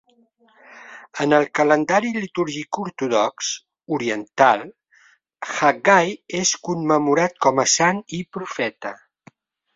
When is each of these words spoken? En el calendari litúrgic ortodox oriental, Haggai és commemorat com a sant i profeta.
En 1.25 1.33
el 1.39 1.43
calendari 1.59 2.09
litúrgic 2.15 2.79
ortodox 2.85 3.51
oriental, 3.99 4.65
Haggai 5.59 6.11
és 6.41 6.55
commemorat 6.71 7.39
com 7.49 7.65
a 7.67 7.69
sant 7.77 8.03
i 8.21 8.25
profeta. 8.41 8.97